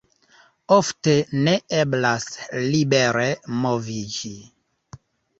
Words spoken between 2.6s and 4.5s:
libere moviĝi.